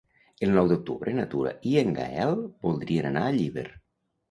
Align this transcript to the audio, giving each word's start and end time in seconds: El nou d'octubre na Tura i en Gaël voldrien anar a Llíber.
El 0.45 0.53
nou 0.53 0.71
d'octubre 0.71 1.13
na 1.17 1.25
Tura 1.35 1.51
i 1.73 1.75
en 1.83 1.93
Gaël 1.99 2.35
voldrien 2.67 3.09
anar 3.13 3.29
a 3.29 3.39
Llíber. 3.39 3.71